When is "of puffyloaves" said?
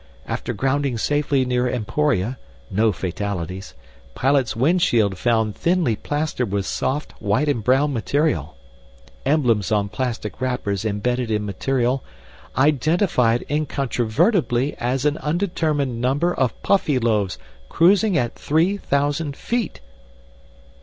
16.33-17.37